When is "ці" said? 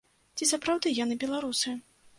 0.39-0.49